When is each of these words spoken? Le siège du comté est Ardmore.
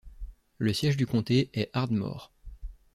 Le 0.57 0.73
siège 0.73 0.97
du 0.97 1.05
comté 1.05 1.51
est 1.53 1.69
Ardmore. 1.73 2.31